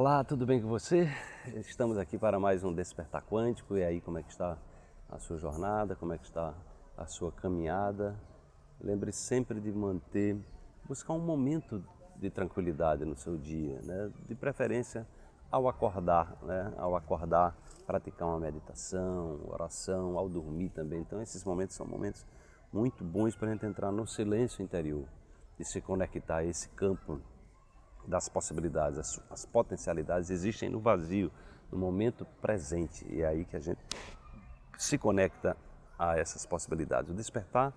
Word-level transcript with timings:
Olá, 0.00 0.22
tudo 0.22 0.46
bem 0.46 0.62
com 0.62 0.68
você? 0.68 1.08
Estamos 1.56 1.98
aqui 1.98 2.16
para 2.16 2.38
mais 2.38 2.62
um 2.62 2.72
Despertar 2.72 3.20
Quântico. 3.20 3.76
E 3.76 3.82
aí, 3.82 4.00
como 4.00 4.16
é 4.16 4.22
que 4.22 4.30
está 4.30 4.56
a 5.10 5.18
sua 5.18 5.38
jornada? 5.38 5.96
Como 5.96 6.12
é 6.12 6.18
que 6.18 6.24
está 6.24 6.54
a 6.96 7.04
sua 7.04 7.32
caminhada? 7.32 8.14
Lembre 8.80 9.10
sempre 9.10 9.60
de 9.60 9.72
manter, 9.72 10.38
buscar 10.84 11.14
um 11.14 11.18
momento 11.18 11.84
de 12.14 12.30
tranquilidade 12.30 13.04
no 13.04 13.16
seu 13.16 13.36
dia, 13.36 13.80
né? 13.82 14.12
de 14.28 14.36
preferência 14.36 15.04
ao 15.50 15.68
acordar, 15.68 16.38
né? 16.42 16.72
ao 16.78 16.94
acordar, 16.94 17.56
praticar 17.84 18.28
uma 18.28 18.38
meditação, 18.38 19.40
oração, 19.48 20.16
ao 20.16 20.28
dormir 20.28 20.68
também. 20.68 21.00
Então, 21.00 21.20
esses 21.20 21.42
momentos 21.42 21.74
são 21.74 21.84
momentos 21.84 22.24
muito 22.72 23.02
bons 23.02 23.34
para 23.34 23.48
a 23.48 23.52
gente 23.52 23.66
entrar 23.66 23.90
no 23.90 24.06
silêncio 24.06 24.62
interior 24.62 25.08
e 25.58 25.64
se 25.64 25.80
conectar 25.80 26.36
a 26.36 26.44
esse 26.44 26.68
campo 26.68 27.20
das 28.08 28.28
possibilidades, 28.28 28.98
as, 28.98 29.20
as 29.30 29.44
potencialidades 29.44 30.30
existem 30.30 30.68
no 30.68 30.80
vazio, 30.80 31.30
no 31.70 31.78
momento 31.78 32.24
presente. 32.40 33.06
E 33.08 33.22
é 33.22 33.26
aí 33.28 33.44
que 33.44 33.56
a 33.56 33.60
gente 33.60 33.80
se 34.78 34.96
conecta 34.96 35.56
a 35.98 36.16
essas 36.18 36.46
possibilidades. 36.46 37.10
O 37.10 37.14
despertar 37.14 37.72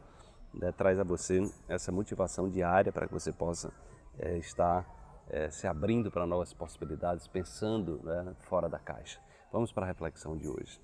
né, 0.53 0.71
traz 0.71 0.97
a 0.99 1.03
você 1.03 1.41
essa 1.67 1.91
motivação 1.91 2.49
diária 2.49 2.91
para 2.91 3.07
que 3.07 3.13
você 3.13 3.31
possa 3.31 3.73
é, 4.17 4.37
estar 4.37 4.85
é, 5.29 5.49
se 5.49 5.67
abrindo 5.67 6.09
para 6.09 6.25
novas 6.25 6.53
possibilidades, 6.53 7.27
pensando 7.27 7.99
né, 8.03 8.33
fora 8.41 8.69
da 8.69 8.79
caixa. 8.79 9.19
Vamos 9.51 9.71
para 9.71 9.85
a 9.85 9.87
reflexão 9.87 10.37
de 10.37 10.47
hoje. 10.47 10.79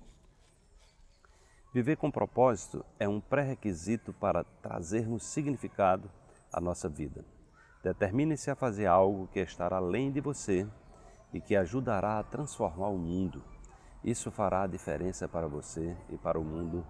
Viver 1.72 1.96
com 1.96 2.10
propósito 2.10 2.84
é 2.98 3.08
um 3.08 3.20
pré-requisito 3.20 4.12
para 4.12 4.44
trazermos 4.62 5.22
significado 5.22 6.10
à 6.52 6.60
nossa 6.60 6.88
vida. 6.88 7.24
Determine-se 7.82 8.50
a 8.50 8.56
fazer 8.56 8.86
algo 8.86 9.28
que 9.28 9.40
estará 9.40 9.76
além 9.76 10.10
de 10.10 10.20
você 10.20 10.66
e 11.32 11.40
que 11.40 11.54
ajudará 11.54 12.18
a 12.18 12.22
transformar 12.22 12.88
o 12.88 12.98
mundo. 12.98 13.42
Isso 14.02 14.30
fará 14.30 14.62
a 14.62 14.66
diferença 14.66 15.28
para 15.28 15.46
você 15.46 15.96
e 16.10 16.16
para 16.16 16.38
o 16.38 16.44
mundo. 16.44 16.84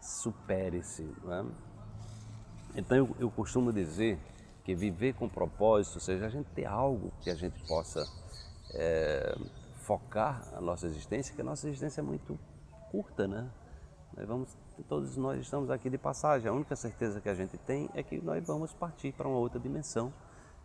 Supere-se. 0.00 1.02
É? 1.28 1.44
Então 2.76 2.96
eu, 2.96 3.16
eu 3.18 3.30
costumo 3.30 3.72
dizer 3.72 4.18
que 4.64 4.74
viver 4.74 5.14
com 5.14 5.28
propósito, 5.28 5.94
ou 5.94 6.00
seja, 6.00 6.26
a 6.26 6.28
gente 6.28 6.48
ter 6.50 6.66
algo 6.66 7.12
que 7.20 7.30
a 7.30 7.34
gente 7.34 7.62
possa 7.66 8.04
é, 8.74 9.36
focar 9.82 10.42
a 10.54 10.60
nossa 10.60 10.86
existência, 10.86 11.34
que 11.34 11.40
a 11.40 11.44
nossa 11.44 11.68
existência 11.68 12.00
é 12.00 12.04
muito 12.04 12.38
curta, 12.90 13.26
né? 13.26 13.48
Nós 14.16 14.26
vamos, 14.26 14.58
todos 14.88 15.16
nós 15.16 15.40
estamos 15.40 15.70
aqui 15.70 15.88
de 15.88 15.98
passagem. 15.98 16.48
A 16.48 16.52
única 16.52 16.74
certeza 16.74 17.20
que 17.20 17.28
a 17.28 17.34
gente 17.34 17.56
tem 17.58 17.88
é 17.94 18.02
que 18.02 18.20
nós 18.20 18.44
vamos 18.46 18.72
partir 18.72 19.12
para 19.12 19.28
uma 19.28 19.38
outra 19.38 19.60
dimensão 19.60 20.12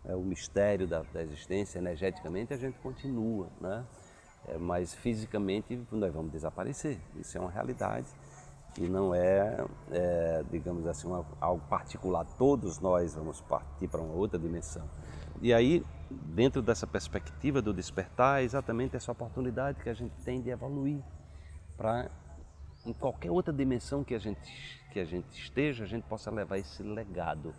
é, 0.05 0.15
o 0.15 0.21
mistério 0.21 0.87
da, 0.87 1.01
da, 1.13 1.21
existência, 1.21 1.79
energeticamente 1.79 2.53
a 2.53 2.57
gente 2.57 2.77
continua, 2.79 3.47
né? 3.59 3.85
É, 4.47 4.57
mas 4.57 4.93
fisicamente 4.93 5.79
nós 5.91 6.13
vamos 6.13 6.31
desaparecer. 6.31 6.99
Isso 7.15 7.37
é 7.37 7.41
uma 7.41 7.51
realidade 7.51 8.07
e 8.77 8.87
não 8.87 9.13
é, 9.13 9.57
é 9.91 10.43
digamos 10.49 10.87
assim, 10.87 11.07
uma, 11.07 11.25
algo 11.39 11.63
particular. 11.67 12.25
Todos 12.37 12.79
nós 12.79 13.13
vamos 13.13 13.41
partir 13.41 13.87
para 13.87 14.01
uma 14.01 14.13
outra 14.13 14.39
dimensão. 14.39 14.89
E 15.41 15.53
aí, 15.53 15.85
dentro 16.09 16.61
dessa 16.61 16.87
perspectiva 16.87 17.61
do 17.61 17.73
despertar, 17.73 18.41
é 18.41 18.43
exatamente 18.43 18.95
essa 18.95 19.11
oportunidade 19.11 19.81
que 19.81 19.89
a 19.89 19.93
gente 19.93 20.13
tem 20.23 20.41
de 20.41 20.49
evoluir 20.49 21.01
para 21.77 22.09
em 22.85 22.93
qualquer 22.93 23.29
outra 23.29 23.53
dimensão 23.53 24.03
que 24.03 24.15
a 24.15 24.19
gente 24.19 24.81
que 24.91 24.99
a 24.99 25.05
gente 25.05 25.41
esteja, 25.41 25.85
a 25.85 25.87
gente 25.87 26.03
possa 26.03 26.29
levar 26.29 26.57
esse 26.57 26.83
legado. 26.83 27.55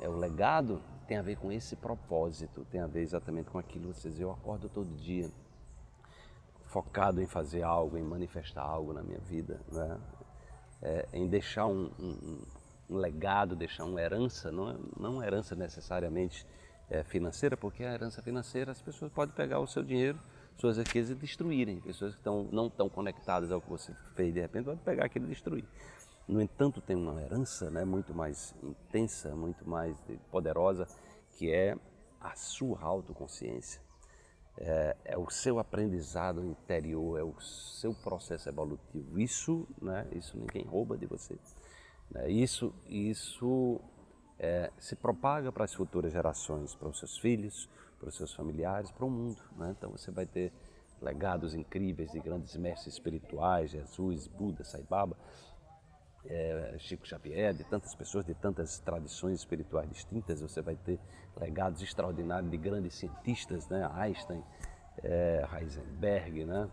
É 0.00 0.08
o 0.08 0.16
legado 0.16 0.80
tem 1.06 1.16
a 1.16 1.22
ver 1.22 1.36
com 1.36 1.52
esse 1.52 1.76
propósito, 1.76 2.66
tem 2.70 2.80
a 2.80 2.86
ver 2.86 3.02
exatamente 3.02 3.50
com 3.50 3.58
aquilo 3.58 3.92
vocês. 3.92 4.18
Eu 4.20 4.30
acordo 4.30 4.68
todo 4.68 4.88
dia 4.96 5.30
focado 6.66 7.22
em 7.22 7.26
fazer 7.26 7.62
algo, 7.62 7.96
em 7.96 8.02
manifestar 8.02 8.62
algo 8.62 8.92
na 8.92 9.02
minha 9.02 9.20
vida, 9.20 9.60
né? 9.72 9.98
É, 10.82 11.08
em 11.12 11.26
deixar 11.26 11.66
um, 11.66 11.90
um, 11.98 12.42
um, 12.90 12.96
legado, 12.96 13.56
deixar 13.56 13.84
uma 13.84 14.00
herança, 14.00 14.52
não, 14.52 14.70
é, 14.70 14.76
não 14.98 15.14
uma 15.14 15.26
herança 15.26 15.54
necessariamente 15.56 16.46
é, 16.90 17.02
financeira, 17.02 17.56
porque 17.56 17.82
a 17.82 17.94
herança 17.94 18.20
financeira 18.20 18.72
as 18.72 18.82
pessoas 18.82 19.10
podem 19.10 19.34
pegar 19.34 19.58
o 19.58 19.66
seu 19.66 19.82
dinheiro, 19.82 20.20
suas 20.58 20.76
riquezas 20.76 21.16
e 21.16 21.20
destruírem. 21.20 21.80
Pessoas 21.80 22.12
que 22.12 22.20
estão, 22.20 22.46
não 22.52 22.66
estão 22.66 22.88
conectadas 22.88 23.50
ao 23.50 23.60
que 23.60 23.70
você 23.70 23.94
fez 24.14 24.34
de 24.34 24.40
repente 24.40 24.64
podem 24.64 24.80
pegar 24.80 25.06
aquilo 25.06 25.26
e 25.26 25.28
destruir. 25.30 25.64
No 26.28 26.40
entanto, 26.40 26.80
tem 26.80 26.96
uma 26.96 27.22
herança 27.22 27.70
né, 27.70 27.84
muito 27.84 28.12
mais 28.12 28.54
intensa, 28.62 29.34
muito 29.36 29.68
mais 29.68 29.96
poderosa, 30.30 30.88
que 31.30 31.52
é 31.52 31.76
a 32.20 32.34
sua 32.34 32.80
autoconsciência. 32.80 33.80
É, 34.58 34.96
é, 35.04 35.18
o 35.18 35.28
seu 35.30 35.58
aprendizado 35.58 36.42
interior, 36.42 37.18
é 37.18 37.22
o 37.22 37.38
seu 37.40 37.94
processo 37.94 38.48
evolutivo. 38.48 39.20
Isso, 39.20 39.68
né, 39.80 40.06
isso 40.12 40.36
ninguém 40.36 40.64
rouba 40.64 40.96
de 40.96 41.06
você. 41.06 41.38
Né? 42.10 42.30
Isso, 42.30 42.74
isso 42.86 43.80
é, 44.38 44.72
se 44.78 44.96
propaga 44.96 45.52
para 45.52 45.64
as 45.64 45.74
futuras 45.74 46.12
gerações, 46.12 46.74
para 46.74 46.88
os 46.88 46.98
seus 46.98 47.18
filhos, 47.18 47.68
para 47.98 48.08
os 48.08 48.16
seus 48.16 48.32
familiares, 48.34 48.90
para 48.90 49.04
o 49.04 49.10
mundo. 49.10 49.40
Né? 49.56 49.74
Então 49.76 49.90
você 49.90 50.10
vai 50.10 50.26
ter 50.26 50.52
legados 51.00 51.54
incríveis 51.54 52.10
de 52.10 52.20
grandes 52.20 52.56
mestres 52.56 52.94
espirituais, 52.94 53.70
Jesus, 53.70 54.26
Buda, 54.26 54.64
Sai 54.64 54.82
Baba, 54.82 55.16
é, 56.28 56.76
Chico 56.78 57.06
Xavier, 57.06 57.54
de 57.54 57.64
tantas 57.64 57.94
pessoas, 57.94 58.24
de 58.24 58.34
tantas 58.34 58.78
tradições 58.80 59.40
espirituais 59.40 59.88
distintas, 59.88 60.40
você 60.40 60.60
vai 60.60 60.76
ter 60.76 60.98
legados 61.38 61.82
extraordinários 61.82 62.50
de 62.50 62.56
grandes 62.56 62.94
cientistas, 62.94 63.68
né? 63.68 63.88
Einstein, 63.94 64.42
é, 65.02 65.46
Heisenberg, 65.52 66.44
né? 66.44 66.68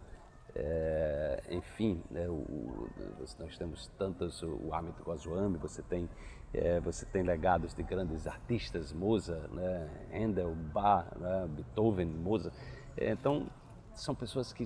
É, 0.55 1.43
enfim, 1.49 2.03
né? 2.11 2.29
o, 2.29 2.87
nós 3.39 3.57
temos 3.57 3.87
tantos, 3.97 4.43
o 4.43 4.71
Amit 4.71 5.01
Goswami, 5.01 5.57
você 5.57 5.81
tem, 5.81 6.07
é, 6.53 6.79
você 6.79 7.07
tem 7.07 7.23
legados 7.23 7.73
de 7.73 7.81
grandes 7.81 8.27
artistas, 8.27 8.93
Mozart, 8.93 9.51
né? 9.51 9.89
Handel, 10.13 10.53
Bach, 10.73 11.07
né? 11.17 11.47
Beethoven, 11.49 12.07
Mozart. 12.07 12.55
É, 12.95 13.11
então, 13.11 13.47
são 13.95 14.13
pessoas 14.13 14.53
que 14.53 14.65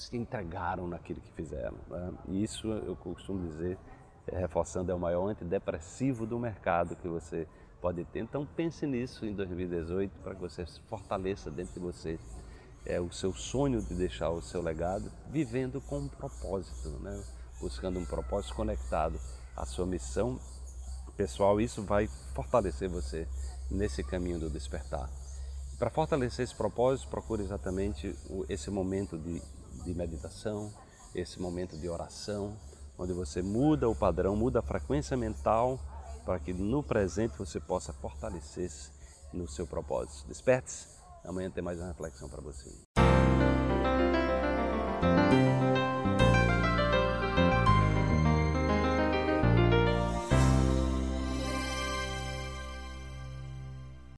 se 0.00 0.16
entregaram 0.16 0.86
naquilo 0.86 1.20
que 1.20 1.32
fizeram. 1.32 1.76
Né? 1.88 2.12
E 2.28 2.42
isso 2.42 2.68
eu 2.68 2.96
costumo 2.96 3.48
dizer, 3.48 3.78
reforçando, 4.30 4.90
é 4.92 4.94
o 4.94 4.98
maior 4.98 5.28
antidepressivo 5.28 6.26
do 6.26 6.38
mercado 6.38 6.96
que 6.96 7.08
você 7.08 7.46
pode 7.80 8.04
ter. 8.04 8.20
Então 8.20 8.46
pense 8.56 8.86
nisso 8.86 9.24
em 9.24 9.32
2018 9.32 10.10
para 10.22 10.34
que 10.34 10.40
você 10.40 10.66
fortaleça 10.88 11.50
dentro 11.50 11.74
de 11.74 11.80
você 11.80 12.18
é, 12.84 13.00
o 13.00 13.12
seu 13.12 13.32
sonho 13.32 13.82
de 13.82 13.94
deixar 13.94 14.30
o 14.30 14.40
seu 14.40 14.62
legado, 14.62 15.10
vivendo 15.28 15.80
com 15.80 15.98
um 15.98 16.08
propósito, 16.08 16.90
né? 17.00 17.22
buscando 17.60 17.98
um 17.98 18.04
propósito 18.04 18.54
conectado 18.54 19.18
à 19.56 19.64
sua 19.66 19.86
missão 19.86 20.38
pessoal. 21.16 21.60
Isso 21.60 21.82
vai 21.82 22.06
fortalecer 22.34 22.88
você 22.88 23.26
nesse 23.70 24.04
caminho 24.04 24.38
do 24.38 24.48
despertar. 24.50 25.10
Para 25.78 25.90
fortalecer 25.90 26.44
esse 26.44 26.54
propósito, 26.54 27.08
procure 27.08 27.42
exatamente 27.42 28.14
esse 28.48 28.70
momento 28.70 29.18
de 29.18 29.42
de 29.86 29.94
meditação, 29.94 30.72
esse 31.14 31.40
momento 31.40 31.76
de 31.78 31.88
oração, 31.88 32.56
onde 32.98 33.12
você 33.12 33.40
muda 33.40 33.88
o 33.88 33.94
padrão, 33.94 34.36
muda 34.36 34.58
a 34.58 34.62
frequência 34.62 35.16
mental 35.16 35.78
para 36.24 36.38
que 36.38 36.52
no 36.52 36.82
presente 36.82 37.38
você 37.38 37.60
possa 37.60 37.92
fortalecer-se 37.92 38.90
no 39.32 39.48
seu 39.48 39.66
propósito. 39.66 40.26
Desperte-se, 40.28 40.88
amanhã 41.24 41.50
tem 41.50 41.62
mais 41.62 41.78
uma 41.78 41.88
reflexão 41.88 42.28
para 42.28 42.40
você. 42.40 42.85